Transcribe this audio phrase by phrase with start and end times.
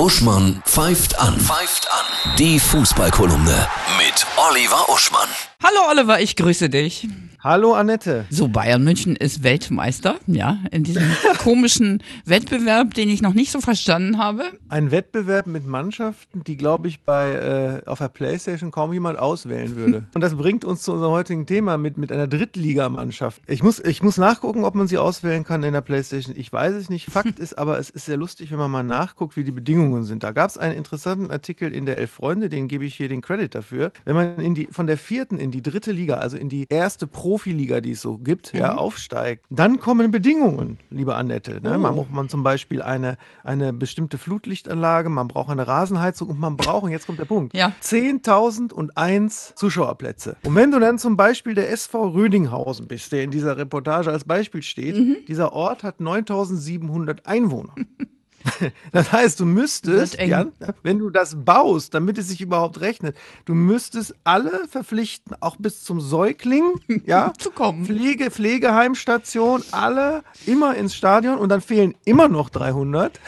[0.00, 1.38] Uschmann pfeift an.
[1.38, 2.36] Pfeift an.
[2.38, 5.28] Die Fußballkolumne mit Oliver Uschmann.
[5.62, 7.06] Hallo Oliver, ich grüße dich.
[7.42, 8.26] Hallo Annette.
[8.28, 11.04] So, Bayern München ist Weltmeister, ja, in diesem
[11.38, 14.42] komischen Wettbewerb, den ich noch nicht so verstanden habe.
[14.68, 19.74] Ein Wettbewerb mit Mannschaften, die, glaube ich, bei äh, auf der Playstation kaum jemand auswählen
[19.74, 20.04] würde.
[20.14, 23.40] Und das bringt uns zu unserem heutigen Thema mit, mit einer Drittligamannschaft.
[23.46, 26.36] Ich muss, ich muss nachgucken, ob man sie auswählen kann in der Playstation.
[26.36, 27.08] Ich weiß es nicht.
[27.08, 30.24] Fakt ist aber, es ist sehr lustig, wenn man mal nachguckt, wie die Bedingungen sind.
[30.24, 33.22] Da gab es einen interessanten Artikel in der Elf Freunde, den gebe ich hier den
[33.22, 33.92] Credit dafür.
[34.04, 37.06] Wenn man in die, von der vierten in die dritte Liga, also in die erste
[37.06, 41.60] Pro Profiliga, die es so gibt, ja, aufsteigt, dann kommen Bedingungen, liebe Annette.
[41.62, 41.78] Ne?
[41.78, 46.56] Man braucht man zum Beispiel eine, eine bestimmte Flutlichtanlage, man braucht eine Rasenheizung und man
[46.56, 47.72] braucht, und jetzt kommt der Punkt, Ja.
[47.80, 50.38] 10.001 Zuschauerplätze.
[50.44, 54.24] Und wenn du dann zum Beispiel der SV Rödinghausen bist, der in dieser Reportage als
[54.24, 57.76] Beispiel steht, dieser Ort hat 9.700 Einwohner.
[58.92, 60.46] Das heißt, du müsstest, ja,
[60.82, 65.84] wenn du das baust, damit es sich überhaupt rechnet, du müsstest alle verpflichten, auch bis
[65.84, 67.84] zum Säugling, ja, Zu kommen.
[67.84, 73.20] Pflege, Pflegeheimstation, alle immer ins Stadion und dann fehlen immer noch 300.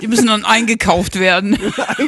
[0.00, 1.56] Die müssen dann eingekauft werden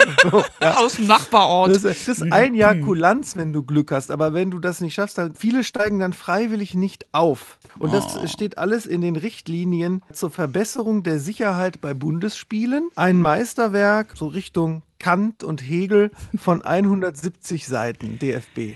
[0.60, 1.74] aus dem Nachbarort.
[1.74, 4.10] Das, das ist ein Jahr Kulanz, wenn du Glück hast.
[4.10, 7.58] Aber wenn du das nicht schaffst, dann viele steigen dann freiwillig nicht auf.
[7.78, 12.52] Und das steht alles in den Richtlinien zur Verbesserung der Sicherheit bei Bundesspielen.
[12.97, 18.75] Ein Meisterwerk, so Richtung Kant und Hegel von 170 Seiten DFB.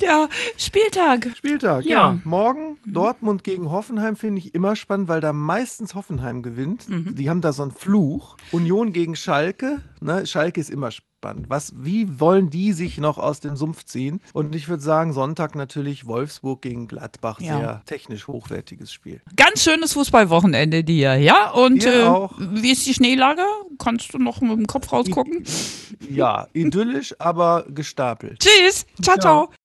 [0.00, 1.28] Der Spieltag.
[1.36, 2.12] Spieltag, Ja.
[2.12, 2.18] ja.
[2.24, 6.86] Morgen Dortmund gegen Hoffenheim finde ich immer spannend, weil da meistens Hoffenheim gewinnt.
[6.88, 8.36] Die haben da so einen Fluch.
[8.52, 9.82] Union gegen Schalke.
[10.00, 10.26] Ne?
[10.26, 11.15] Schalke ist immer spannend.
[11.48, 14.20] Was, wie wollen die sich noch aus dem Sumpf ziehen?
[14.32, 17.40] Und ich würde sagen, Sonntag natürlich Wolfsburg gegen Gladbach.
[17.40, 17.58] Ja.
[17.58, 19.20] Sehr technisch hochwertiges Spiel.
[19.36, 21.50] Ganz schönes Fußballwochenende dir, ja?
[21.50, 23.42] Und Dir äh, wie ist die Schneelage?
[23.78, 25.44] Kannst du noch mit dem Kopf rausgucken?
[26.10, 28.40] Ja, idyllisch, aber gestapelt.
[28.40, 28.86] Tschüss.
[29.02, 29.48] Ciao, ciao.